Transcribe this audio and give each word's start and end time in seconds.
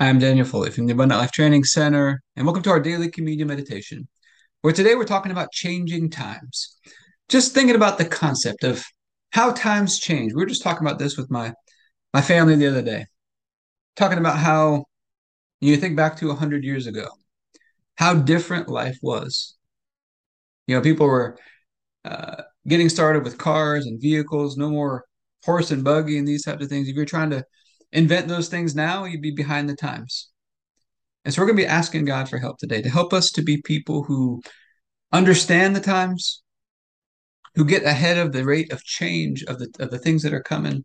I'm 0.00 0.20
Daniel 0.20 0.46
Foley 0.46 0.70
from 0.70 0.86
the 0.86 0.92
Abundant 0.92 1.20
Life 1.20 1.32
Training 1.32 1.64
Center, 1.64 2.22
and 2.36 2.46
welcome 2.46 2.62
to 2.62 2.70
our 2.70 2.78
daily 2.78 3.10
communion 3.10 3.48
meditation, 3.48 4.06
where 4.60 4.72
today 4.72 4.94
we're 4.94 5.02
talking 5.02 5.32
about 5.32 5.50
changing 5.50 6.08
times. 6.08 6.76
Just 7.28 7.52
thinking 7.52 7.74
about 7.74 7.98
the 7.98 8.04
concept 8.04 8.62
of 8.62 8.84
how 9.32 9.50
times 9.50 9.98
change. 9.98 10.32
We 10.32 10.40
were 10.40 10.46
just 10.46 10.62
talking 10.62 10.86
about 10.86 11.00
this 11.00 11.16
with 11.16 11.32
my 11.32 11.52
my 12.14 12.20
family 12.20 12.54
the 12.54 12.68
other 12.68 12.82
day, 12.82 13.06
talking 13.96 14.18
about 14.18 14.38
how 14.38 14.84
you 15.60 15.76
think 15.76 15.96
back 15.96 16.16
to 16.18 16.28
100 16.28 16.62
years 16.62 16.86
ago, 16.86 17.08
how 17.96 18.14
different 18.14 18.68
life 18.68 18.98
was. 19.02 19.56
You 20.68 20.76
know, 20.76 20.80
people 20.80 21.08
were 21.08 21.40
uh, 22.04 22.42
getting 22.68 22.88
started 22.88 23.24
with 23.24 23.36
cars 23.36 23.86
and 23.86 24.00
vehicles, 24.00 24.56
no 24.56 24.70
more 24.70 25.06
horse 25.44 25.72
and 25.72 25.82
buggy 25.82 26.18
and 26.18 26.28
these 26.28 26.44
types 26.44 26.62
of 26.62 26.68
things. 26.68 26.86
If 26.86 26.94
you're 26.94 27.04
trying 27.04 27.30
to 27.30 27.44
invent 27.92 28.28
those 28.28 28.48
things 28.48 28.74
now, 28.74 29.04
you'd 29.04 29.22
be 29.22 29.30
behind 29.30 29.68
the 29.68 29.76
times. 29.76 30.30
And 31.24 31.34
so 31.34 31.42
we're 31.42 31.46
going 31.46 31.58
to 31.58 31.62
be 31.64 31.68
asking 31.68 32.04
God 32.04 32.28
for 32.28 32.38
help 32.38 32.58
today 32.58 32.82
to 32.82 32.88
help 32.88 33.12
us 33.12 33.30
to 33.32 33.42
be 33.42 33.60
people 33.62 34.04
who 34.04 34.40
understand 35.12 35.74
the 35.74 35.80
times, 35.80 36.42
who 37.54 37.64
get 37.64 37.82
ahead 37.82 38.18
of 38.18 38.32
the 38.32 38.44
rate 38.44 38.72
of 38.72 38.84
change 38.84 39.42
of 39.44 39.58
the 39.58 39.68
of 39.78 39.90
the 39.90 39.98
things 39.98 40.22
that 40.22 40.32
are 40.32 40.42
coming, 40.42 40.84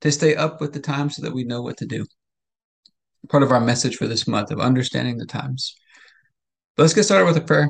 to 0.00 0.12
stay 0.12 0.34
up 0.34 0.60
with 0.60 0.72
the 0.72 0.80
times 0.80 1.16
so 1.16 1.22
that 1.22 1.34
we 1.34 1.44
know 1.44 1.62
what 1.62 1.76
to 1.78 1.86
do. 1.86 2.04
Part 3.28 3.42
of 3.42 3.52
our 3.52 3.60
message 3.60 3.96
for 3.96 4.06
this 4.06 4.26
month 4.26 4.50
of 4.50 4.60
understanding 4.60 5.16
the 5.16 5.26
times. 5.26 5.74
But 6.76 6.84
let's 6.84 6.94
get 6.94 7.04
started 7.04 7.26
with 7.26 7.36
a 7.36 7.46
prayer. 7.46 7.68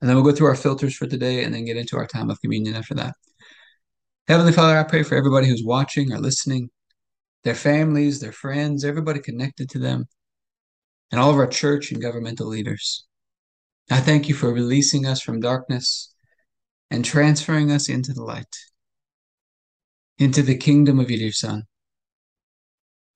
And 0.00 0.08
then 0.08 0.16
we'll 0.16 0.24
go 0.24 0.32
through 0.32 0.48
our 0.48 0.54
filters 0.54 0.94
for 0.94 1.06
today 1.06 1.44
and 1.44 1.54
then 1.54 1.64
get 1.64 1.76
into 1.76 1.96
our 1.96 2.06
time 2.06 2.30
of 2.30 2.40
communion 2.40 2.76
after 2.76 2.94
that. 2.94 3.14
Heavenly 4.26 4.52
Father, 4.52 4.78
I 4.78 4.84
pray 4.84 5.02
for 5.02 5.16
everybody 5.16 5.48
who's 5.48 5.62
watching 5.62 6.10
or 6.10 6.18
listening 6.18 6.70
their 7.42 7.54
families, 7.54 8.20
their 8.20 8.32
friends, 8.32 8.82
everybody 8.82 9.20
connected 9.20 9.68
to 9.68 9.78
them, 9.78 10.06
and 11.12 11.20
all 11.20 11.30
of 11.30 11.36
our 11.36 11.46
church 11.46 11.92
and 11.92 12.00
governmental 12.00 12.46
leaders. 12.46 13.04
I 13.90 14.00
thank 14.00 14.30
you 14.30 14.34
for 14.34 14.50
releasing 14.50 15.04
us 15.04 15.20
from 15.20 15.40
darkness 15.40 16.14
and 16.90 17.04
transferring 17.04 17.70
us 17.70 17.90
into 17.90 18.14
the 18.14 18.22
light, 18.22 18.56
into 20.16 20.40
the 20.40 20.56
kingdom 20.56 20.98
of 20.98 21.10
your 21.10 21.18
dear 21.18 21.32
Son. 21.32 21.64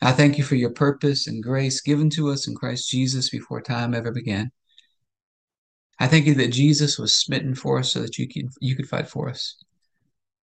I 0.02 0.12
thank 0.12 0.36
you 0.36 0.44
for 0.44 0.56
your 0.56 0.72
purpose 0.72 1.26
and 1.26 1.42
grace 1.42 1.80
given 1.80 2.10
to 2.10 2.28
us 2.28 2.46
in 2.46 2.54
Christ 2.54 2.90
Jesus 2.90 3.30
before 3.30 3.62
time 3.62 3.94
ever 3.94 4.12
began. 4.12 4.50
I 5.98 6.06
thank 6.06 6.26
you 6.26 6.34
that 6.34 6.52
Jesus 6.52 6.98
was 6.98 7.14
smitten 7.14 7.54
for 7.54 7.78
us 7.78 7.92
so 7.92 8.02
that 8.02 8.18
you, 8.18 8.28
can, 8.28 8.50
you 8.60 8.76
could 8.76 8.88
fight 8.88 9.08
for 9.08 9.30
us. 9.30 9.56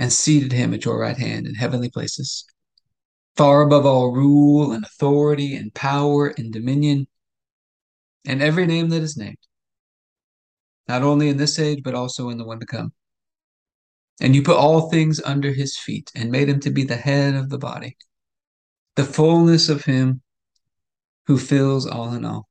and 0.00 0.12
seated 0.12 0.50
him 0.50 0.74
at 0.74 0.84
your 0.84 0.98
right 0.98 1.18
hand 1.18 1.46
in 1.46 1.54
heavenly 1.54 1.90
places 1.90 2.44
far 3.36 3.62
above 3.62 3.86
all 3.86 4.12
rule 4.12 4.72
and 4.72 4.84
authority 4.84 5.54
and 5.54 5.72
power 5.72 6.28
and 6.36 6.52
dominion 6.52 7.06
and 8.26 8.42
every 8.42 8.66
name 8.66 8.90
that 8.90 9.02
is 9.02 9.16
named, 9.16 9.38
not 10.88 11.02
only 11.02 11.28
in 11.28 11.38
this 11.38 11.58
age, 11.58 11.82
but 11.82 11.94
also 11.94 12.28
in 12.28 12.36
the 12.36 12.44
one 12.44 12.60
to 12.60 12.66
come. 12.66 12.92
And 14.20 14.34
you 14.34 14.42
put 14.42 14.58
all 14.58 14.90
things 14.90 15.22
under 15.22 15.52
his 15.52 15.78
feet 15.78 16.10
and 16.14 16.30
made 16.30 16.50
him 16.50 16.60
to 16.60 16.70
be 16.70 16.84
the 16.84 16.96
head 16.96 17.34
of 17.34 17.48
the 17.48 17.56
body, 17.56 17.96
the 18.96 19.04
fullness 19.04 19.70
of 19.70 19.86
him 19.86 20.20
who 21.26 21.38
fills 21.38 21.86
all 21.86 22.12
in 22.12 22.26
all. 22.26 22.46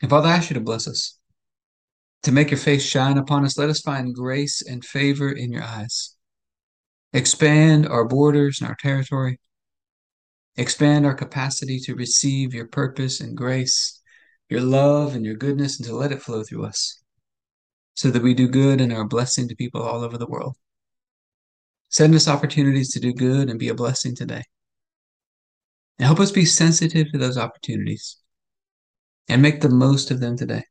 And 0.00 0.08
Father, 0.08 0.28
I 0.28 0.36
ask 0.36 0.48
you 0.48 0.54
to 0.54 0.60
bless 0.60 0.88
us, 0.88 1.18
to 2.26 2.32
make 2.32 2.50
your 2.50 2.58
face 2.58 2.84
shine 2.84 3.18
upon 3.18 3.44
us. 3.44 3.56
Let 3.56 3.70
us 3.70 3.80
find 3.80 4.12
grace 4.12 4.60
and 4.60 4.84
favor 4.84 5.30
in 5.30 5.52
your 5.52 5.62
eyes 5.62 6.16
expand 7.12 7.86
our 7.86 8.04
borders 8.04 8.60
and 8.60 8.68
our 8.68 8.74
territory, 8.74 9.38
expand 10.56 11.06
our 11.06 11.14
capacity 11.14 11.78
to 11.78 11.94
receive 11.94 12.52
your 12.52 12.66
purpose 12.66 13.20
and 13.20 13.36
grace, 13.36 14.02
your 14.50 14.60
love 14.60 15.14
and 15.14 15.24
your 15.24 15.36
goodness, 15.36 15.78
and 15.78 15.86
to 15.86 15.94
let 15.94 16.10
it 16.10 16.20
flow 16.20 16.42
through 16.42 16.66
us 16.66 17.00
so 17.94 18.10
that 18.10 18.22
we 18.22 18.34
do 18.34 18.48
good 18.48 18.80
and 18.80 18.92
are 18.92 19.02
a 19.02 19.06
blessing 19.06 19.48
to 19.48 19.54
people 19.54 19.80
all 19.80 20.02
over 20.02 20.18
the 20.18 20.26
world. 20.26 20.56
Send 21.90 22.12
us 22.14 22.28
opportunities 22.28 22.90
to 22.90 23.00
do 23.00 23.14
good 23.14 23.48
and 23.48 23.58
be 23.58 23.68
a 23.68 23.74
blessing 23.74 24.16
today. 24.16 24.42
And 25.98 26.06
help 26.06 26.18
us 26.18 26.32
be 26.32 26.44
sensitive 26.44 27.06
to 27.12 27.18
those 27.18 27.38
opportunities 27.38 28.18
and 29.28 29.40
make 29.40 29.60
the 29.60 29.70
most 29.70 30.10
of 30.10 30.18
them 30.18 30.36
today. 30.36 30.64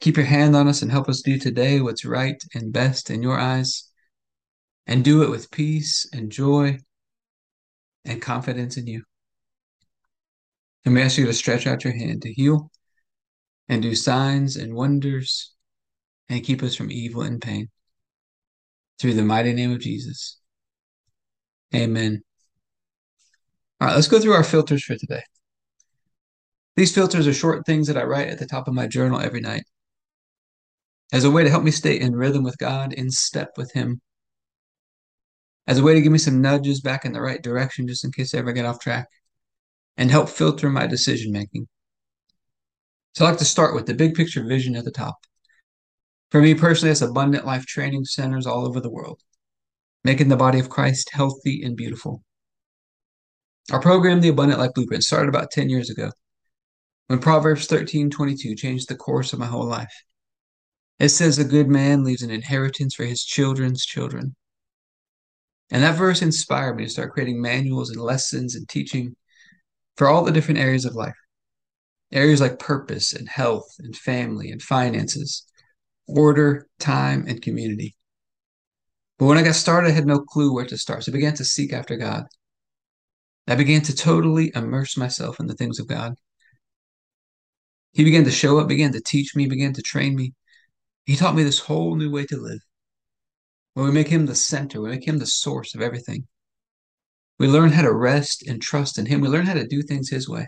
Keep 0.00 0.16
your 0.16 0.26
hand 0.26 0.56
on 0.56 0.66
us 0.66 0.80
and 0.80 0.90
help 0.90 1.08
us 1.08 1.20
do 1.20 1.38
today 1.38 1.80
what's 1.80 2.06
right 2.06 2.42
and 2.54 2.72
best 2.72 3.10
in 3.10 3.22
your 3.22 3.38
eyes 3.38 3.90
and 4.86 5.04
do 5.04 5.22
it 5.22 5.30
with 5.30 5.50
peace 5.50 6.08
and 6.12 6.32
joy 6.32 6.78
and 8.06 8.22
confidence 8.22 8.78
in 8.78 8.86
you. 8.86 9.02
And 10.86 10.94
we 10.94 11.02
ask 11.02 11.18
you 11.18 11.26
to 11.26 11.34
stretch 11.34 11.66
out 11.66 11.84
your 11.84 11.92
hand 11.92 12.22
to 12.22 12.32
heal 12.32 12.70
and 13.68 13.82
do 13.82 13.94
signs 13.94 14.56
and 14.56 14.74
wonders 14.74 15.52
and 16.30 16.42
keep 16.42 16.62
us 16.62 16.74
from 16.74 16.90
evil 16.90 17.20
and 17.20 17.40
pain. 17.40 17.68
Through 18.98 19.14
the 19.14 19.22
mighty 19.22 19.52
name 19.52 19.72
of 19.72 19.80
Jesus. 19.80 20.38
Amen. 21.74 22.22
All 23.80 23.88
right, 23.88 23.94
let's 23.94 24.08
go 24.08 24.18
through 24.18 24.32
our 24.32 24.44
filters 24.44 24.82
for 24.82 24.96
today. 24.96 25.22
These 26.76 26.94
filters 26.94 27.26
are 27.26 27.34
short 27.34 27.66
things 27.66 27.86
that 27.88 27.98
I 27.98 28.04
write 28.04 28.28
at 28.28 28.38
the 28.38 28.46
top 28.46 28.66
of 28.66 28.74
my 28.74 28.86
journal 28.86 29.20
every 29.20 29.40
night 29.40 29.64
as 31.12 31.24
a 31.24 31.30
way 31.30 31.42
to 31.44 31.50
help 31.50 31.64
me 31.64 31.70
stay 31.70 31.98
in 31.98 32.14
rhythm 32.14 32.42
with 32.42 32.58
God, 32.58 32.92
in 32.92 33.10
step 33.10 33.52
with 33.56 33.72
Him, 33.72 34.00
as 35.66 35.78
a 35.78 35.82
way 35.82 35.94
to 35.94 36.00
give 36.00 36.12
me 36.12 36.18
some 36.18 36.40
nudges 36.40 36.80
back 36.80 37.04
in 37.04 37.12
the 37.12 37.20
right 37.20 37.42
direction 37.42 37.86
just 37.86 38.04
in 38.04 38.12
case 38.12 38.34
I 38.34 38.38
ever 38.38 38.52
get 38.52 38.64
off 38.64 38.80
track 38.80 39.08
and 39.96 40.10
help 40.10 40.28
filter 40.28 40.68
my 40.70 40.86
decision 40.86 41.32
making. 41.32 41.68
So 43.14 43.24
I 43.24 43.30
like 43.30 43.38
to 43.38 43.44
start 43.44 43.74
with 43.74 43.86
the 43.86 43.94
big 43.94 44.14
picture 44.14 44.44
vision 44.44 44.76
at 44.76 44.84
the 44.84 44.90
top. 44.90 45.16
For 46.30 46.40
me 46.40 46.54
personally, 46.54 46.92
it's 46.92 47.02
abundant 47.02 47.44
life 47.44 47.66
training 47.66 48.04
centers 48.04 48.46
all 48.46 48.66
over 48.66 48.80
the 48.80 48.90
world, 48.90 49.20
making 50.04 50.28
the 50.28 50.36
body 50.36 50.60
of 50.60 50.70
Christ 50.70 51.10
healthy 51.12 51.62
and 51.62 51.76
beautiful. 51.76 52.22
Our 53.72 53.80
program, 53.80 54.20
the 54.20 54.28
Abundant 54.28 54.60
Life 54.60 54.74
Blueprint, 54.74 55.04
started 55.04 55.28
about 55.28 55.50
10 55.50 55.68
years 55.68 55.90
ago 55.90 56.10
when 57.08 57.18
Proverbs 57.18 57.66
13 57.66 58.10
22 58.10 58.54
changed 58.54 58.88
the 58.88 58.96
course 58.96 59.32
of 59.32 59.38
my 59.38 59.46
whole 59.46 59.66
life. 59.66 59.92
It 61.00 61.08
says, 61.08 61.38
A 61.38 61.44
good 61.44 61.68
man 61.68 62.04
leaves 62.04 62.22
an 62.22 62.30
inheritance 62.30 62.94
for 62.94 63.04
his 63.04 63.24
children's 63.24 63.86
children. 63.86 64.36
And 65.70 65.82
that 65.82 65.96
verse 65.96 66.20
inspired 66.20 66.76
me 66.76 66.84
to 66.84 66.90
start 66.90 67.12
creating 67.12 67.40
manuals 67.40 67.88
and 67.88 68.00
lessons 68.00 68.54
and 68.54 68.68
teaching 68.68 69.16
for 69.96 70.08
all 70.08 70.24
the 70.24 70.32
different 70.32 70.60
areas 70.60 70.84
of 70.84 70.94
life. 70.94 71.16
Areas 72.12 72.42
like 72.42 72.58
purpose 72.58 73.14
and 73.14 73.28
health 73.28 73.76
and 73.78 73.96
family 73.96 74.50
and 74.50 74.60
finances, 74.60 75.46
order, 76.06 76.66
time, 76.78 77.24
and 77.26 77.40
community. 77.40 77.94
But 79.18 79.26
when 79.26 79.38
I 79.38 79.42
got 79.42 79.54
started, 79.54 79.88
I 79.88 79.92
had 79.92 80.06
no 80.06 80.18
clue 80.18 80.52
where 80.52 80.66
to 80.66 80.76
start. 80.76 81.04
So 81.04 81.12
I 81.12 81.14
began 81.14 81.34
to 81.34 81.44
seek 81.44 81.72
after 81.72 81.96
God. 81.96 82.24
I 83.46 83.54
began 83.54 83.80
to 83.82 83.94
totally 83.94 84.52
immerse 84.54 84.98
myself 84.98 85.40
in 85.40 85.46
the 85.46 85.54
things 85.54 85.78
of 85.78 85.86
God. 85.86 86.16
He 87.92 88.04
began 88.04 88.24
to 88.24 88.30
show 88.30 88.58
up, 88.58 88.68
began 88.68 88.92
to 88.92 89.00
teach 89.00 89.34
me, 89.34 89.46
began 89.46 89.72
to 89.72 89.82
train 89.82 90.14
me. 90.14 90.34
He 91.10 91.16
taught 91.16 91.34
me 91.34 91.42
this 91.42 91.58
whole 91.58 91.96
new 91.96 92.08
way 92.08 92.24
to 92.26 92.36
live. 92.36 92.60
When 93.74 93.84
we 93.84 93.90
make 93.90 94.06
him 94.06 94.26
the 94.26 94.36
center, 94.36 94.80
we 94.80 94.90
make 94.90 95.08
him 95.08 95.18
the 95.18 95.26
source 95.26 95.74
of 95.74 95.82
everything. 95.82 96.28
We 97.36 97.48
learn 97.48 97.72
how 97.72 97.82
to 97.82 97.92
rest 97.92 98.46
and 98.46 98.62
trust 98.62 98.96
in 98.96 99.06
him. 99.06 99.20
We 99.20 99.26
learn 99.26 99.46
how 99.46 99.54
to 99.54 99.66
do 99.66 99.82
things 99.82 100.08
his 100.08 100.28
way. 100.28 100.46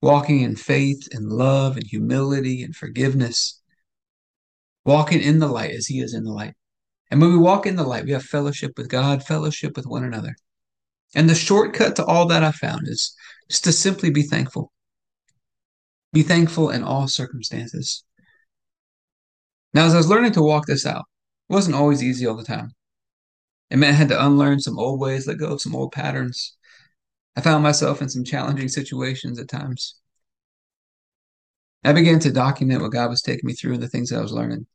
Walking 0.00 0.40
in 0.40 0.56
faith 0.56 1.08
and 1.12 1.30
love 1.30 1.76
and 1.76 1.86
humility 1.86 2.62
and 2.62 2.74
forgiveness. 2.74 3.60
Walking 4.86 5.20
in 5.20 5.40
the 5.40 5.48
light 5.48 5.72
as 5.72 5.88
he 5.88 6.00
is 6.00 6.14
in 6.14 6.24
the 6.24 6.32
light. 6.32 6.54
And 7.10 7.20
when 7.20 7.30
we 7.30 7.36
walk 7.36 7.66
in 7.66 7.76
the 7.76 7.84
light, 7.84 8.06
we 8.06 8.12
have 8.12 8.24
fellowship 8.24 8.78
with 8.78 8.88
God, 8.88 9.22
fellowship 9.22 9.76
with 9.76 9.84
one 9.84 10.04
another. 10.04 10.36
And 11.14 11.28
the 11.28 11.34
shortcut 11.34 11.96
to 11.96 12.04
all 12.06 12.26
that 12.28 12.42
I 12.42 12.52
found 12.52 12.88
is 12.88 13.14
just 13.50 13.64
to 13.64 13.72
simply 13.72 14.08
be 14.08 14.22
thankful. 14.22 14.72
Be 16.14 16.22
thankful 16.22 16.70
in 16.70 16.82
all 16.82 17.08
circumstances. 17.08 18.04
Now, 19.74 19.86
as 19.86 19.94
I 19.94 19.98
was 19.98 20.08
learning 20.08 20.32
to 20.32 20.42
walk 20.42 20.66
this 20.66 20.86
out, 20.86 21.04
it 21.48 21.52
wasn't 21.52 21.76
always 21.76 22.02
easy 22.02 22.26
all 22.26 22.36
the 22.36 22.44
time. 22.44 22.72
It 23.70 23.76
meant 23.76 23.94
I 23.94 23.98
had 23.98 24.08
to 24.08 24.26
unlearn 24.26 24.60
some 24.60 24.78
old 24.78 25.00
ways, 25.00 25.26
let 25.26 25.38
go 25.38 25.52
of 25.52 25.60
some 25.60 25.76
old 25.76 25.92
patterns. 25.92 26.56
I 27.36 27.40
found 27.40 27.62
myself 27.62 28.00
in 28.00 28.08
some 28.08 28.24
challenging 28.24 28.68
situations 28.68 29.38
at 29.38 29.48
times. 29.48 29.96
I 31.84 31.92
began 31.92 32.18
to 32.20 32.32
document 32.32 32.82
what 32.82 32.92
God 32.92 33.10
was 33.10 33.22
taking 33.22 33.46
me 33.46 33.52
through 33.52 33.74
and 33.74 33.82
the 33.82 33.88
things 33.88 34.10
that 34.10 34.18
I 34.18 34.22
was 34.22 34.32
learning. 34.32 34.66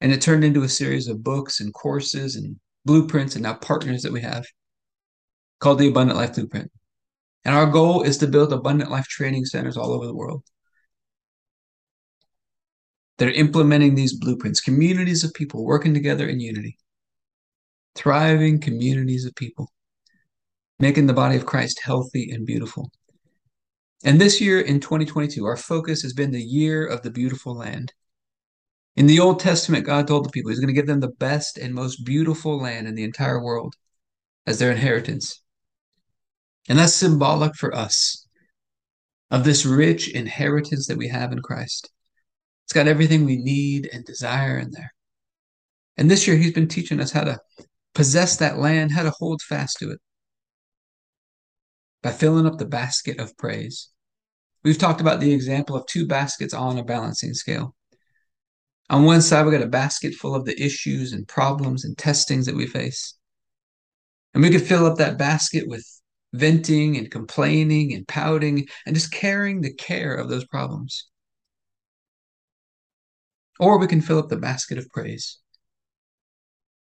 And 0.00 0.12
it 0.12 0.22
turned 0.22 0.44
into 0.44 0.62
a 0.62 0.68
series 0.68 1.08
of 1.08 1.24
books 1.24 1.60
and 1.60 1.74
courses 1.74 2.36
and 2.36 2.60
blueprints 2.84 3.34
and 3.34 3.42
now 3.42 3.54
partners 3.54 4.02
that 4.02 4.12
we 4.12 4.20
have 4.20 4.44
called 5.58 5.78
the 5.78 5.88
Abundant 5.88 6.18
Life 6.18 6.34
Blueprint. 6.34 6.70
And 7.44 7.54
our 7.54 7.66
goal 7.66 8.02
is 8.02 8.18
to 8.18 8.26
build 8.26 8.52
abundant 8.52 8.90
life 8.90 9.06
training 9.06 9.46
centers 9.46 9.76
all 9.76 9.92
over 9.92 10.06
the 10.06 10.14
world 10.14 10.42
that 13.20 13.28
are 13.28 13.32
implementing 13.32 13.94
these 13.94 14.16
blueprints, 14.16 14.62
communities 14.62 15.22
of 15.22 15.34
people 15.34 15.62
working 15.62 15.92
together 15.92 16.26
in 16.26 16.40
unity, 16.40 16.78
thriving 17.94 18.58
communities 18.58 19.26
of 19.26 19.34
people, 19.34 19.70
making 20.78 21.06
the 21.06 21.12
body 21.12 21.36
of 21.36 21.44
Christ 21.44 21.82
healthy 21.84 22.30
and 22.30 22.46
beautiful. 22.46 22.90
And 24.04 24.18
this 24.18 24.40
year 24.40 24.62
in 24.62 24.80
2022, 24.80 25.44
our 25.44 25.58
focus 25.58 26.00
has 26.00 26.14
been 26.14 26.30
the 26.30 26.40
year 26.40 26.86
of 26.86 27.02
the 27.02 27.10
beautiful 27.10 27.54
land. 27.54 27.92
In 28.96 29.06
the 29.06 29.20
Old 29.20 29.38
Testament, 29.38 29.84
God 29.84 30.08
told 30.08 30.24
the 30.24 30.30
people 30.30 30.50
He's 30.50 30.58
going 30.58 30.74
to 30.74 30.80
give 30.80 30.86
them 30.86 31.00
the 31.00 31.08
best 31.08 31.58
and 31.58 31.74
most 31.74 32.06
beautiful 32.06 32.58
land 32.58 32.88
in 32.88 32.94
the 32.94 33.04
entire 33.04 33.44
world 33.44 33.74
as 34.46 34.58
their 34.58 34.72
inheritance. 34.72 35.42
And 36.70 36.78
that's 36.78 36.94
symbolic 36.94 37.54
for 37.54 37.76
us 37.76 38.26
of 39.30 39.44
this 39.44 39.66
rich 39.66 40.08
inheritance 40.08 40.86
that 40.86 40.96
we 40.96 41.08
have 41.08 41.32
in 41.32 41.40
Christ. 41.40 41.90
It's 42.70 42.74
got 42.76 42.86
everything 42.86 43.24
we 43.24 43.36
need 43.36 43.90
and 43.92 44.04
desire 44.04 44.56
in 44.56 44.70
there. 44.70 44.94
And 45.96 46.08
this 46.08 46.28
year, 46.28 46.36
He's 46.36 46.52
been 46.52 46.68
teaching 46.68 47.00
us 47.00 47.10
how 47.10 47.24
to 47.24 47.40
possess 47.96 48.36
that 48.36 48.58
land, 48.58 48.92
how 48.92 49.02
to 49.02 49.10
hold 49.10 49.42
fast 49.42 49.78
to 49.80 49.90
it 49.90 49.98
by 52.00 52.12
filling 52.12 52.46
up 52.46 52.58
the 52.58 52.66
basket 52.66 53.18
of 53.18 53.36
praise. 53.36 53.88
We've 54.62 54.78
talked 54.78 55.00
about 55.00 55.18
the 55.18 55.32
example 55.32 55.74
of 55.74 55.84
two 55.86 56.06
baskets 56.06 56.54
on 56.54 56.78
a 56.78 56.84
balancing 56.84 57.34
scale. 57.34 57.74
On 58.88 59.04
one 59.04 59.20
side, 59.20 59.44
we've 59.44 59.52
got 59.58 59.66
a 59.66 59.68
basket 59.68 60.14
full 60.14 60.36
of 60.36 60.44
the 60.44 60.62
issues 60.62 61.12
and 61.12 61.26
problems 61.26 61.84
and 61.84 61.98
testings 61.98 62.46
that 62.46 62.54
we 62.54 62.68
face. 62.68 63.18
And 64.32 64.44
we 64.44 64.50
could 64.50 64.62
fill 64.62 64.86
up 64.86 64.98
that 64.98 65.18
basket 65.18 65.64
with 65.66 65.84
venting 66.34 66.96
and 66.96 67.10
complaining 67.10 67.94
and 67.94 68.06
pouting 68.06 68.68
and 68.86 68.94
just 68.94 69.10
carrying 69.10 69.60
the 69.60 69.74
care 69.74 70.14
of 70.14 70.28
those 70.28 70.46
problems. 70.46 71.09
Or 73.60 73.78
we 73.78 73.86
can 73.86 74.00
fill 74.00 74.18
up 74.18 74.30
the 74.30 74.38
basket 74.38 74.78
of 74.78 74.88
praise, 74.88 75.38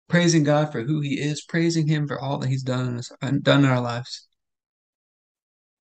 praising 0.09 0.43
God 0.43 0.71
for 0.71 0.81
who 0.81 0.99
He 0.99 1.21
is, 1.21 1.43
praising 1.43 1.87
Him 1.87 2.07
for 2.07 2.19
all 2.19 2.39
that 2.39 2.49
He's 2.49 2.63
done 2.63 2.99
in, 3.21 3.41
done 3.41 3.63
in 3.63 3.69
our 3.69 3.79
lives. 3.79 4.27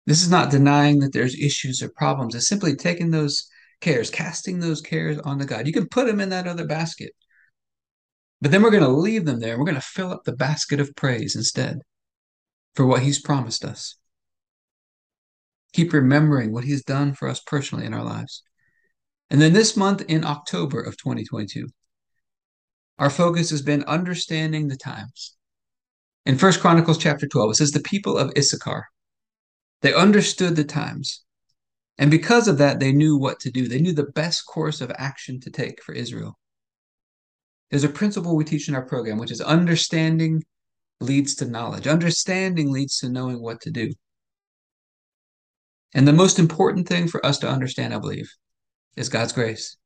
This 0.06 0.24
is 0.24 0.30
not 0.30 0.50
denying 0.50 0.98
that 0.98 1.12
there's 1.12 1.38
issues 1.38 1.80
or 1.82 1.88
problems. 1.88 2.34
It's 2.34 2.48
simply 2.48 2.74
taking 2.74 3.12
those 3.12 3.48
cares, 3.80 4.10
casting 4.10 4.58
those 4.58 4.80
cares 4.80 5.18
onto 5.20 5.44
God. 5.44 5.68
You 5.68 5.72
can 5.72 5.88
put 5.88 6.08
them 6.08 6.20
in 6.20 6.30
that 6.30 6.48
other 6.48 6.66
basket. 6.66 7.12
But 8.40 8.50
then 8.50 8.60
we're 8.60 8.72
going 8.72 8.82
to 8.82 8.88
leave 8.88 9.24
them 9.24 9.38
there. 9.38 9.56
We're 9.56 9.64
going 9.64 9.76
to 9.76 9.80
fill 9.80 10.10
up 10.10 10.24
the 10.24 10.34
basket 10.34 10.80
of 10.80 10.96
praise 10.96 11.36
instead 11.36 11.78
for 12.74 12.84
what 12.86 13.02
He's 13.02 13.22
promised 13.22 13.64
us. 13.64 13.94
Keep 15.74 15.92
remembering 15.92 16.52
what 16.52 16.64
He's 16.64 16.82
done 16.82 17.14
for 17.14 17.28
us 17.28 17.38
personally 17.38 17.86
in 17.86 17.94
our 17.94 18.02
lives. 18.02 18.42
And 19.32 19.40
then 19.40 19.54
this 19.54 19.78
month 19.78 20.02
in 20.08 20.26
October 20.26 20.82
of 20.82 20.98
2022, 20.98 21.66
our 22.98 23.08
focus 23.08 23.48
has 23.48 23.62
been 23.62 23.82
understanding 23.84 24.68
the 24.68 24.76
times. 24.76 25.36
In 26.26 26.36
First 26.36 26.60
Chronicles 26.60 26.98
chapter 26.98 27.26
12, 27.26 27.52
it 27.52 27.54
says, 27.54 27.70
The 27.70 27.80
people 27.80 28.18
of 28.18 28.30
Issachar, 28.36 28.84
they 29.80 29.94
understood 29.94 30.54
the 30.54 30.64
times. 30.64 31.24
And 31.96 32.10
because 32.10 32.46
of 32.46 32.58
that, 32.58 32.78
they 32.78 32.92
knew 32.92 33.16
what 33.16 33.40
to 33.40 33.50
do. 33.50 33.68
They 33.68 33.80
knew 33.80 33.94
the 33.94 34.04
best 34.04 34.44
course 34.44 34.82
of 34.82 34.92
action 34.98 35.40
to 35.40 35.50
take 35.50 35.82
for 35.82 35.94
Israel. 35.94 36.38
There's 37.70 37.84
a 37.84 37.88
principle 37.88 38.36
we 38.36 38.44
teach 38.44 38.68
in 38.68 38.74
our 38.74 38.84
program, 38.84 39.16
which 39.16 39.30
is 39.30 39.40
understanding 39.40 40.42
leads 41.00 41.34
to 41.36 41.46
knowledge. 41.46 41.86
Understanding 41.86 42.70
leads 42.70 42.98
to 42.98 43.08
knowing 43.08 43.40
what 43.40 43.62
to 43.62 43.70
do. 43.70 43.94
And 45.94 46.06
the 46.06 46.12
most 46.12 46.38
important 46.38 46.86
thing 46.86 47.08
for 47.08 47.24
us 47.24 47.38
to 47.38 47.48
understand, 47.48 47.94
I 47.94 47.98
believe, 47.98 48.30
is 48.96 49.08
God's 49.08 49.32
grace. 49.32 49.76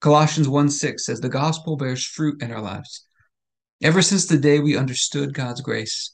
Colossians 0.00 0.48
1 0.48 0.70
6 0.70 1.04
says, 1.04 1.20
The 1.20 1.28
gospel 1.28 1.76
bears 1.76 2.04
fruit 2.04 2.42
in 2.42 2.52
our 2.52 2.60
lives. 2.60 3.06
Ever 3.82 4.02
since 4.02 4.26
the 4.26 4.38
day 4.38 4.60
we 4.60 4.76
understood 4.76 5.34
God's 5.34 5.60
grace, 5.60 6.12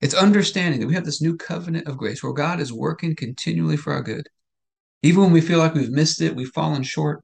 it's 0.00 0.14
understanding 0.14 0.80
that 0.80 0.86
we 0.86 0.94
have 0.94 1.04
this 1.04 1.22
new 1.22 1.36
covenant 1.36 1.88
of 1.88 1.96
grace 1.96 2.22
where 2.22 2.32
God 2.32 2.60
is 2.60 2.72
working 2.72 3.16
continually 3.16 3.76
for 3.76 3.92
our 3.92 4.02
good. 4.02 4.28
Even 5.02 5.22
when 5.22 5.32
we 5.32 5.40
feel 5.40 5.58
like 5.58 5.74
we've 5.74 5.90
missed 5.90 6.20
it, 6.20 6.36
we've 6.36 6.48
fallen 6.48 6.82
short. 6.82 7.22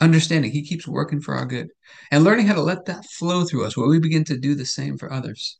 Understanding 0.00 0.50
He 0.50 0.62
keeps 0.62 0.86
working 0.86 1.20
for 1.20 1.34
our 1.34 1.46
good 1.46 1.68
and 2.10 2.22
learning 2.22 2.46
how 2.46 2.54
to 2.54 2.62
let 2.62 2.84
that 2.86 3.06
flow 3.06 3.44
through 3.44 3.64
us 3.64 3.76
where 3.76 3.88
we 3.88 3.98
begin 3.98 4.24
to 4.24 4.36
do 4.36 4.54
the 4.54 4.66
same 4.66 4.98
for 4.98 5.12
others. 5.12 5.56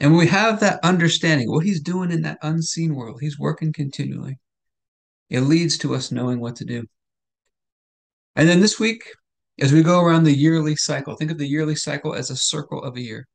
And 0.00 0.12
when 0.12 0.20
we 0.20 0.28
have 0.28 0.60
that 0.60 0.78
understanding, 0.84 1.50
what 1.50 1.64
He's 1.64 1.80
doing 1.80 2.12
in 2.12 2.22
that 2.22 2.38
unseen 2.42 2.94
world, 2.94 3.18
He's 3.20 3.38
working 3.38 3.72
continually. 3.72 4.38
It 5.30 5.40
leads 5.40 5.78
to 5.78 5.94
us 5.94 6.12
knowing 6.12 6.40
what 6.40 6.56
to 6.56 6.64
do. 6.64 6.86
And 8.36 8.48
then 8.48 8.60
this 8.60 8.78
week, 8.78 9.02
as 9.60 9.72
we 9.72 9.82
go 9.82 10.00
around 10.00 10.24
the 10.24 10.36
yearly 10.36 10.76
cycle, 10.76 11.16
think 11.16 11.30
of 11.30 11.38
the 11.38 11.48
yearly 11.48 11.74
cycle 11.74 12.14
as 12.14 12.30
a 12.30 12.36
circle 12.36 12.82
of 12.82 12.96
a 12.96 13.00
year 13.00 13.26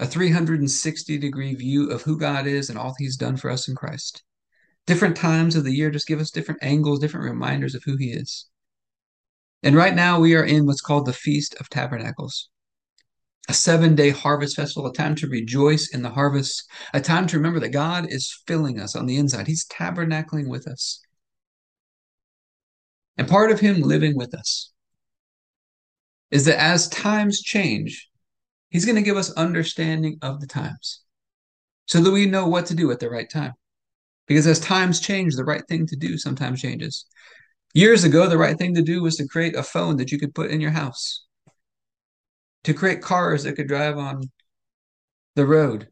a 0.00 0.06
360 0.06 1.18
degree 1.18 1.54
view 1.54 1.90
of 1.90 2.02
who 2.02 2.18
God 2.18 2.46
is 2.46 2.68
and 2.68 2.78
all 2.78 2.94
He's 2.98 3.16
done 3.16 3.36
for 3.36 3.50
us 3.50 3.68
in 3.68 3.74
Christ. 3.74 4.22
Different 4.86 5.16
times 5.16 5.56
of 5.56 5.64
the 5.64 5.74
year 5.74 5.90
just 5.90 6.06
give 6.06 6.20
us 6.20 6.30
different 6.30 6.62
angles, 6.62 6.98
different 6.98 7.30
reminders 7.30 7.74
of 7.74 7.84
who 7.84 7.96
He 7.96 8.10
is. 8.10 8.46
And 9.62 9.74
right 9.74 9.94
now 9.94 10.20
we 10.20 10.34
are 10.34 10.44
in 10.44 10.66
what's 10.66 10.80
called 10.80 11.06
the 11.06 11.12
Feast 11.12 11.54
of 11.60 11.68
Tabernacles, 11.70 12.50
a 13.48 13.54
seven 13.54 13.94
day 13.94 14.10
harvest 14.10 14.56
festival, 14.56 14.88
a 14.88 14.92
time 14.92 15.14
to 15.16 15.28
rejoice 15.28 15.88
in 15.94 16.02
the 16.02 16.10
harvest, 16.10 16.64
a 16.92 17.00
time 17.00 17.26
to 17.26 17.36
remember 17.36 17.60
that 17.60 17.70
God 17.70 18.10
is 18.10 18.42
filling 18.46 18.80
us 18.80 18.96
on 18.96 19.06
the 19.06 19.16
inside. 19.16 19.46
He's 19.46 19.66
tabernacling 19.66 20.48
with 20.48 20.66
us. 20.66 21.00
And 23.16 23.28
part 23.28 23.50
of 23.50 23.60
Him 23.60 23.82
living 23.82 24.16
with 24.16 24.34
us 24.34 24.72
is 26.30 26.46
that 26.46 26.60
as 26.60 26.88
times 26.88 27.40
change, 27.42 28.08
He's 28.70 28.84
going 28.84 28.96
to 28.96 29.02
give 29.02 29.16
us 29.16 29.32
understanding 29.34 30.18
of 30.22 30.40
the 30.40 30.46
times 30.46 31.02
so 31.86 32.00
that 32.00 32.10
we 32.10 32.26
know 32.26 32.48
what 32.48 32.66
to 32.66 32.74
do 32.74 32.90
at 32.90 32.98
the 32.98 33.10
right 33.10 33.30
time. 33.30 33.52
Because 34.26 34.46
as 34.46 34.58
times 34.58 35.00
change, 35.00 35.36
the 35.36 35.44
right 35.44 35.62
thing 35.68 35.86
to 35.86 35.96
do 35.96 36.16
sometimes 36.16 36.62
changes. 36.62 37.04
Years 37.74 38.04
ago, 38.04 38.26
the 38.26 38.38
right 38.38 38.56
thing 38.56 38.74
to 38.74 38.82
do 38.82 39.02
was 39.02 39.16
to 39.16 39.28
create 39.28 39.54
a 39.54 39.62
phone 39.62 39.96
that 39.98 40.10
you 40.10 40.18
could 40.18 40.34
put 40.34 40.50
in 40.50 40.60
your 40.60 40.70
house, 40.70 41.24
to 42.64 42.74
create 42.74 43.02
cars 43.02 43.44
that 43.44 43.54
could 43.54 43.68
drive 43.68 43.98
on 43.98 44.30
the 45.36 45.46
road, 45.46 45.88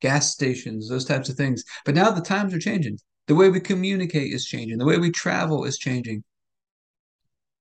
gas 0.00 0.32
stations, 0.32 0.88
those 0.88 1.04
types 1.04 1.28
of 1.28 1.36
things. 1.36 1.64
But 1.84 1.94
now 1.94 2.10
the 2.10 2.20
times 2.20 2.54
are 2.54 2.58
changing. 2.58 2.98
The 3.26 3.34
way 3.34 3.48
we 3.48 3.60
communicate 3.60 4.32
is 4.32 4.46
changing, 4.46 4.78
the 4.78 4.86
way 4.86 4.98
we 4.98 5.10
travel 5.10 5.64
is 5.64 5.78
changing. 5.78 6.24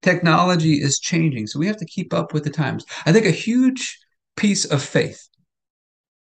Technology 0.01 0.75
is 0.75 0.99
changing, 0.99 1.47
so 1.47 1.59
we 1.59 1.67
have 1.67 1.77
to 1.77 1.85
keep 1.85 2.13
up 2.13 2.33
with 2.33 2.43
the 2.43 2.49
times. 2.49 2.85
I 3.05 3.11
think 3.11 3.25
a 3.25 3.31
huge 3.31 3.97
piece 4.35 4.63
of 4.63 4.81
faith 4.83 5.27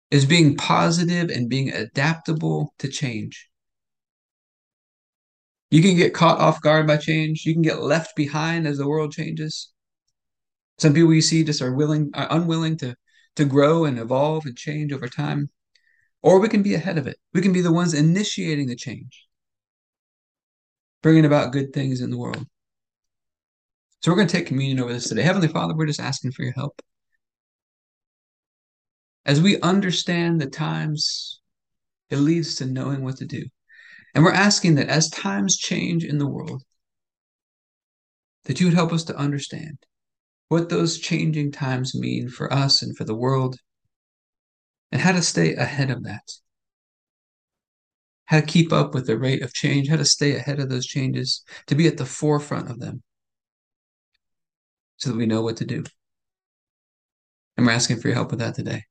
is 0.10 0.26
being 0.26 0.56
positive 0.56 1.30
and 1.30 1.50
being 1.50 1.72
adaptable 1.72 2.74
to 2.80 2.88
change. 2.88 3.50
You 5.70 5.82
can 5.82 5.98
get 5.98 6.14
caught 6.14 6.40
off 6.40 6.62
guard 6.62 6.88
by 6.88 6.98
change. 6.98 7.46
You 7.46 7.54
can 7.54 7.62
get 7.62 7.82
left 7.82 8.16
behind 8.16 8.66
as 8.66 8.78
the 8.78 8.88
world 8.88 9.12
changes. 9.12 9.74
Some 10.78 10.94
people 10.94 11.14
you 11.14 11.22
see 11.22 11.44
just 11.44 11.62
are 11.62 11.74
willing, 11.74 12.12
are 12.14 12.28
unwilling 12.30 12.78
to 12.78 12.96
to 13.36 13.46
grow 13.46 13.86
and 13.86 14.00
evolve 14.00 14.46
and 14.46 14.56
change 14.56 14.94
over 14.94 15.08
time. 15.08 15.50
Or 16.22 16.40
we 16.40 16.50
can 16.50 16.64
be 16.64 16.74
ahead 16.74 16.98
of 16.98 17.08
it. 17.08 17.18
We 17.34 17.42
can 17.42 17.54
be 17.54 17.62
the 17.62 17.72
ones 17.72 17.94
initiating 17.94 18.68
the 18.68 18.76
change, 18.76 19.28
bringing 21.04 21.26
about 21.26 21.52
good 21.52 21.72
things 21.74 22.02
in 22.02 22.10
the 22.10 22.18
world. 22.18 22.46
So 24.02 24.12
we're 24.12 24.18
going 24.18 24.28
to 24.28 24.38
take 24.38 24.48
communion 24.48 24.80
over 24.80 24.94
this 24.94 25.10
today. 25.10 25.22
Heavenly 25.22 25.48
Father, 25.48 25.76
we're 25.76 25.86
just 25.86 26.00
asking 26.00 26.32
for 26.32 26.44
your 26.44 26.54
help. 26.54 26.82
As 29.26 29.42
we 29.42 29.60
understand 29.62 30.40
the 30.40 30.48
times, 30.48 31.42
it 32.10 32.18
leads 32.18 32.56
to 32.56 32.66
knowing 32.66 33.04
what 33.04 33.18
to 33.18 33.26
do. 33.26 33.44
And 34.14 34.24
we're 34.24 34.32
asking 34.32 34.76
that 34.76 34.90
as 34.90 35.10
times 35.10 35.58
change 35.58 36.04
in 36.04 36.20
the 36.20 36.28
world, 36.28 36.64
that 38.46 38.60
you 38.60 38.68
would 38.68 38.76
help 38.76 38.94
us 38.94 39.04
to 39.06 39.16
understand 39.16 39.78
what 40.48 40.70
those 40.70 41.00
changing 41.00 41.52
times 41.52 41.96
mean 41.96 42.30
for 42.30 42.52
us 42.52 42.82
and 42.82 42.96
for 42.96 43.04
the 43.04 43.16
world, 43.16 43.58
and 44.92 45.02
how 45.02 45.12
to 45.12 45.22
stay 45.22 45.56
ahead 45.56 45.90
of 45.90 46.04
that. 46.04 46.32
How 48.26 48.40
to 48.40 48.46
keep 48.46 48.74
up 48.74 48.94
with 48.94 49.08
the 49.08 49.18
rate 49.18 49.42
of 49.42 49.54
change, 49.54 49.90
how 49.90 49.98
to 49.98 50.06
stay 50.06 50.36
ahead 50.36 50.60
of 50.60 50.70
those 50.70 50.86
changes, 50.86 51.44
to 51.68 51.76
be 51.76 51.88
at 51.88 51.98
the 51.98 52.06
forefront 52.06 52.70
of 52.70 52.80
them 52.80 53.04
so 54.98 55.10
that 55.10 55.18
we 55.18 55.26
know 55.26 55.42
what 55.42 55.58
to 55.58 55.66
do. 55.66 55.84
And 57.58 57.66
we're 57.66 57.74
asking 57.74 58.00
for 58.00 58.08
your 58.08 58.16
help 58.16 58.32
with 58.32 58.40
that 58.40 58.56
today. 58.56 58.84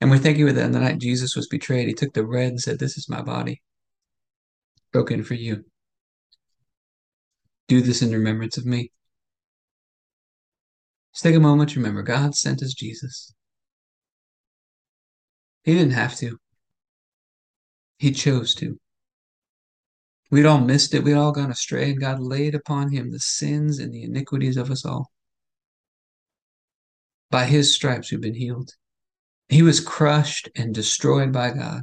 And 0.00 0.10
we 0.10 0.18
thank 0.18 0.38
you 0.38 0.52
that 0.52 0.64
on 0.64 0.72
the 0.72 0.80
night 0.80 0.98
Jesus 0.98 1.36
was 1.36 1.48
betrayed, 1.48 1.88
he 1.88 1.94
took 1.94 2.12
the 2.12 2.24
bread 2.24 2.48
and 2.48 2.60
said, 2.60 2.78
This 2.78 2.98
is 2.98 3.08
my 3.08 3.22
body, 3.22 3.62
broken 4.92 5.22
for 5.22 5.34
you. 5.34 5.64
Do 7.68 7.80
this 7.80 8.02
in 8.02 8.12
remembrance 8.12 8.58
of 8.58 8.66
me. 8.66 8.90
Just 11.14 11.22
take 11.22 11.36
a 11.36 11.40
moment 11.40 11.70
to 11.70 11.78
remember 11.78 12.02
God 12.02 12.34
sent 12.34 12.62
us 12.62 12.74
Jesus. 12.74 13.32
He 15.62 15.72
didn't 15.72 15.92
have 15.92 16.16
to, 16.16 16.38
He 17.98 18.10
chose 18.10 18.54
to. 18.56 18.78
We'd 20.30 20.46
all 20.46 20.60
missed 20.60 20.94
it. 20.94 21.04
We'd 21.04 21.14
all 21.14 21.30
gone 21.30 21.52
astray, 21.52 21.90
and 21.90 22.00
God 22.00 22.18
laid 22.18 22.56
upon 22.56 22.90
him 22.90 23.12
the 23.12 23.20
sins 23.20 23.78
and 23.78 23.92
the 23.94 24.02
iniquities 24.02 24.56
of 24.56 24.70
us 24.70 24.84
all. 24.84 25.12
By 27.30 27.44
his 27.44 27.72
stripes 27.72 28.10
we've 28.10 28.20
been 28.20 28.34
healed. 28.34 28.72
He 29.48 29.62
was 29.62 29.78
crushed 29.78 30.48
and 30.56 30.74
destroyed 30.74 31.32
by 31.32 31.50
God, 31.50 31.82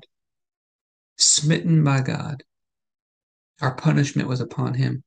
smitten 1.18 1.84
by 1.84 2.02
God. 2.02 2.44
Our 3.62 3.76
punishment 3.76 4.28
was 4.28 4.42
upon 4.42 4.74
him. 4.74 5.04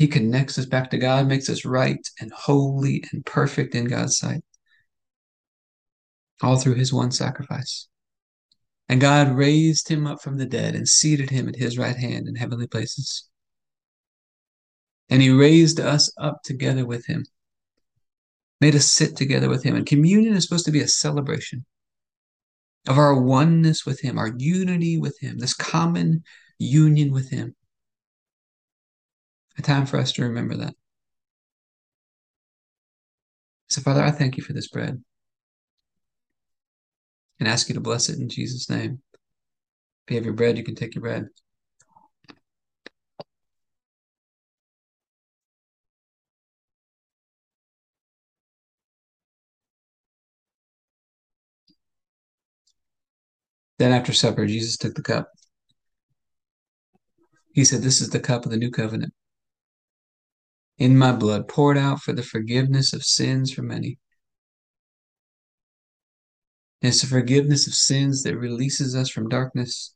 He 0.00 0.08
connects 0.08 0.58
us 0.58 0.64
back 0.64 0.88
to 0.90 0.96
God, 0.96 1.28
makes 1.28 1.50
us 1.50 1.66
right 1.66 2.00
and 2.18 2.32
holy 2.32 3.04
and 3.12 3.22
perfect 3.26 3.74
in 3.74 3.84
God's 3.84 4.16
sight, 4.16 4.42
all 6.40 6.56
through 6.56 6.76
his 6.76 6.90
one 6.90 7.10
sacrifice. 7.10 7.86
And 8.88 8.98
God 8.98 9.30
raised 9.30 9.90
him 9.90 10.06
up 10.06 10.22
from 10.22 10.38
the 10.38 10.46
dead 10.46 10.74
and 10.74 10.88
seated 10.88 11.28
him 11.28 11.50
at 11.50 11.56
his 11.56 11.76
right 11.76 11.96
hand 11.96 12.28
in 12.28 12.36
heavenly 12.36 12.66
places. 12.66 13.28
And 15.10 15.20
he 15.20 15.28
raised 15.28 15.78
us 15.78 16.10
up 16.16 16.42
together 16.44 16.86
with 16.86 17.04
him, 17.04 17.26
made 18.58 18.74
us 18.74 18.86
sit 18.86 19.16
together 19.16 19.50
with 19.50 19.62
him. 19.64 19.76
And 19.76 19.84
communion 19.84 20.32
is 20.32 20.44
supposed 20.44 20.64
to 20.64 20.72
be 20.72 20.80
a 20.80 20.88
celebration 20.88 21.66
of 22.88 22.96
our 22.96 23.20
oneness 23.20 23.84
with 23.84 24.00
him, 24.00 24.18
our 24.18 24.32
unity 24.38 24.96
with 24.96 25.18
him, 25.20 25.36
this 25.36 25.52
common 25.52 26.24
union 26.58 27.12
with 27.12 27.28
him. 27.28 27.54
A 29.60 29.62
time 29.62 29.84
for 29.84 29.98
us 29.98 30.12
to 30.12 30.22
remember 30.22 30.56
that. 30.56 30.74
So, 33.68 33.82
Father, 33.82 34.02
I 34.02 34.10
thank 34.10 34.38
you 34.38 34.42
for 34.42 34.54
this 34.54 34.68
bread 34.68 35.04
and 37.38 37.46
ask 37.46 37.68
you 37.68 37.74
to 37.74 37.80
bless 37.82 38.08
it 38.08 38.18
in 38.18 38.30
Jesus' 38.30 38.70
name. 38.70 39.02
If 40.06 40.12
you 40.12 40.16
have 40.16 40.24
your 40.24 40.32
bread, 40.32 40.56
you 40.56 40.64
can 40.64 40.74
take 40.74 40.94
your 40.94 41.02
bread. 41.02 41.28
Then 53.78 53.92
after 53.92 54.14
supper, 54.14 54.46
Jesus 54.46 54.78
took 54.78 54.94
the 54.94 55.02
cup. 55.02 55.28
He 57.52 57.66
said, 57.66 57.82
This 57.82 58.00
is 58.00 58.08
the 58.08 58.20
cup 58.20 58.46
of 58.46 58.52
the 58.52 58.56
new 58.56 58.70
covenant. 58.70 59.12
In 60.80 60.96
my 60.96 61.12
blood, 61.12 61.46
poured 61.46 61.76
out 61.76 62.00
for 62.00 62.14
the 62.14 62.22
forgiveness 62.22 62.94
of 62.94 63.04
sins 63.04 63.52
for 63.52 63.60
many. 63.60 63.98
And 66.80 66.88
it's 66.88 67.02
the 67.02 67.06
forgiveness 67.06 67.66
of 67.66 67.74
sins 67.74 68.22
that 68.22 68.38
releases 68.38 68.96
us 68.96 69.10
from 69.10 69.28
darkness, 69.28 69.94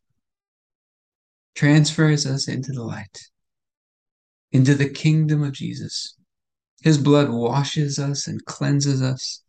transfers 1.54 2.26
us 2.26 2.48
into 2.48 2.72
the 2.72 2.82
light, 2.82 3.18
into 4.52 4.74
the 4.74 4.90
kingdom 4.90 5.42
of 5.42 5.52
Jesus. 5.52 6.18
His 6.82 6.98
blood 6.98 7.30
washes 7.30 7.98
us 7.98 8.26
and 8.26 8.44
cleanses 8.44 9.00
us, 9.00 9.42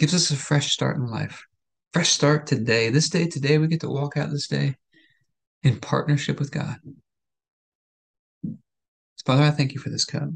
gives 0.00 0.12
us 0.12 0.32
a 0.32 0.36
fresh 0.36 0.72
start 0.72 0.96
in 0.96 1.06
life. 1.06 1.44
Fresh 1.92 2.08
start 2.08 2.48
today. 2.48 2.90
This 2.90 3.08
day, 3.08 3.28
today, 3.28 3.58
we 3.58 3.68
get 3.68 3.82
to 3.82 3.88
walk 3.88 4.16
out 4.16 4.30
this 4.30 4.48
day 4.48 4.74
in 5.62 5.78
partnership 5.78 6.40
with 6.40 6.50
God. 6.50 6.78
Father, 9.24 9.44
I 9.44 9.50
thank 9.50 9.72
you 9.72 9.80
for 9.80 9.90
this 9.90 10.04
cup 10.04 10.28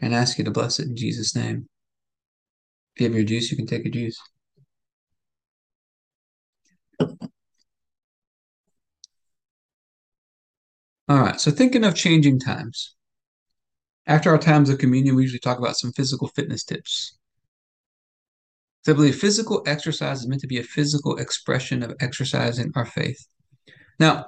and 0.00 0.14
ask 0.14 0.38
you 0.38 0.44
to 0.44 0.50
bless 0.50 0.78
it 0.78 0.88
in 0.88 0.96
Jesus' 0.96 1.36
name. 1.36 1.68
If 2.94 3.02
you 3.02 3.06
have 3.06 3.14
your 3.14 3.24
juice, 3.24 3.50
you 3.50 3.56
can 3.56 3.66
take 3.66 3.84
a 3.84 3.90
juice. 3.90 4.18
All 11.08 11.20
right, 11.20 11.40
so 11.40 11.50
thinking 11.50 11.84
of 11.84 11.94
changing 11.94 12.40
times. 12.40 12.94
After 14.06 14.30
our 14.30 14.38
times 14.38 14.70
of 14.70 14.78
communion, 14.78 15.16
we 15.16 15.22
usually 15.22 15.38
talk 15.38 15.58
about 15.58 15.76
some 15.76 15.92
physical 15.92 16.28
fitness 16.28 16.64
tips. 16.64 17.18
So 18.84 18.92
I 18.92 18.94
believe 18.94 19.16
physical 19.16 19.62
exercise 19.66 20.20
is 20.20 20.28
meant 20.28 20.40
to 20.42 20.46
be 20.46 20.58
a 20.58 20.62
physical 20.62 21.16
expression 21.18 21.82
of 21.82 21.94
exercising 22.00 22.72
our 22.74 22.86
faith. 22.86 23.26
Now, 23.98 24.26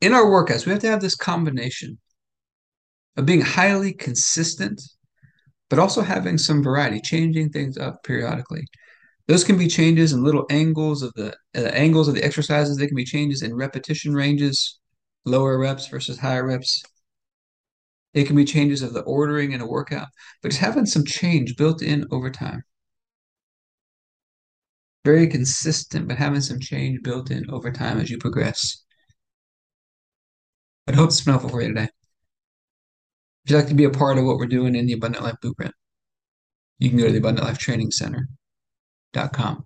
in 0.00 0.12
our 0.12 0.24
workouts, 0.24 0.66
we 0.66 0.72
have 0.72 0.80
to 0.80 0.88
have 0.88 1.00
this 1.00 1.14
combination 1.14 1.98
of 3.16 3.26
being 3.26 3.40
highly 3.40 3.92
consistent 3.92 4.80
but 5.70 5.78
also 5.78 6.02
having 6.02 6.36
some 6.36 6.62
variety, 6.62 7.00
changing 7.00 7.48
things 7.48 7.78
up 7.78 8.02
periodically. 8.02 8.66
Those 9.28 9.44
can 9.44 9.56
be 9.56 9.68
changes 9.68 10.12
in 10.12 10.24
little 10.24 10.44
angles 10.50 11.02
of 11.02 11.12
the 11.14 11.32
uh, 11.56 11.60
angles 11.72 12.08
of 12.08 12.14
the 12.16 12.24
exercises. 12.24 12.76
They 12.76 12.88
can 12.88 12.96
be 12.96 13.04
changes 13.04 13.42
in 13.42 13.54
repetition 13.54 14.12
ranges, 14.12 14.80
lower 15.24 15.56
reps 15.58 15.86
versus 15.86 16.18
higher 16.18 16.44
reps. 16.44 16.82
It 18.12 18.26
can 18.26 18.34
be 18.34 18.44
changes 18.44 18.82
of 18.82 18.92
the 18.92 19.02
ordering 19.02 19.52
in 19.52 19.60
a 19.60 19.66
workout, 19.66 20.08
but 20.42 20.48
just 20.50 20.60
having 20.60 20.84
some 20.84 21.04
change 21.04 21.56
built 21.56 21.80
in 21.80 22.06
over 22.10 22.28
time. 22.28 22.62
Very 25.04 25.28
consistent, 25.28 26.08
but 26.08 26.18
having 26.18 26.40
some 26.40 26.58
change 26.58 27.00
built 27.02 27.30
in 27.30 27.48
over 27.50 27.70
time 27.70 28.00
as 28.00 28.10
you 28.10 28.18
progress. 28.18 28.82
I 30.88 30.92
hope 30.92 31.08
it's 31.08 31.20
been 31.20 31.32
helpful 31.32 31.50
for 31.50 31.62
you 31.62 31.68
today. 31.68 31.88
If 33.44 33.50
you'd 33.50 33.56
like 33.56 33.68
to 33.68 33.74
be 33.74 33.84
a 33.84 33.90
part 33.90 34.18
of 34.18 34.24
what 34.24 34.36
we're 34.36 34.46
doing 34.46 34.74
in 34.74 34.86
the 34.86 34.92
Abundant 34.92 35.24
Life 35.24 35.36
Blueprint, 35.40 35.74
you 36.78 36.90
can 36.90 36.98
go 36.98 37.06
to 37.06 37.12
the 37.12 37.18
Abundant 37.18 37.46
Life 37.46 37.58
Training 37.58 37.90
Center.com. 37.90 39.64